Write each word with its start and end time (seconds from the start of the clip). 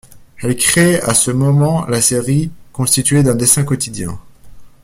Elle 0.41 0.55
crée 0.57 0.99
à 1.01 1.13
ce 1.13 1.29
moment 1.29 1.85
la 1.85 2.01
série' 2.01 2.49
constituée 2.73 3.21
d'un 3.21 3.35
dessin 3.35 3.63
quotidien. 3.63 4.17